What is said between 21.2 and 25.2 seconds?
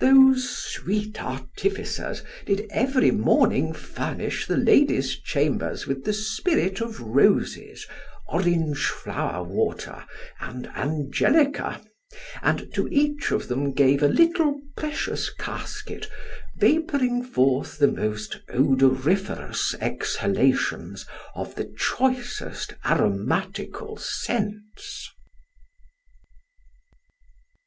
of the choicest aromatical scents.